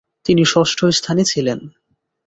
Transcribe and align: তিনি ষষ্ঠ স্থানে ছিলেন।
তিনি 0.25 0.43
ষষ্ঠ 0.45 0.79
স্থানে 0.89 1.23
ছিলেন। 1.25 1.59